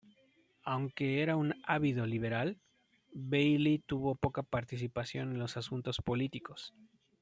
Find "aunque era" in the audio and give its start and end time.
0.63-1.35